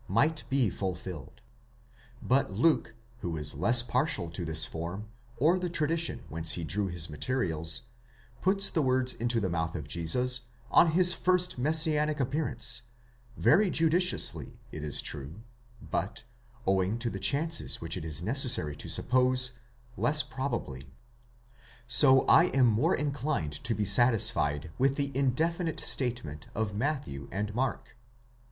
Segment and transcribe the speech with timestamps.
[0.07, 1.41] might be fulfilled;
[2.23, 5.05] but Luke, who is less partial to this form,
[5.37, 7.83] or the tradition whence he drew his materials,
[8.41, 10.41] puts the words into the mouth of Jesus
[10.71, 12.81] on his first messianic appearance,
[13.37, 15.43] very judiciously, it is true,
[15.83, 16.23] but,
[16.65, 19.51] owing to the chances which it is necessary to sup pose,
[19.97, 20.89] less probably;
[21.85, 26.73] so that I am more inclined to be satisfied with the in definite statement of
[26.73, 27.95] Matthew and Mark.